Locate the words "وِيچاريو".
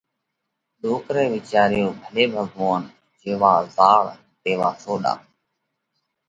1.33-1.87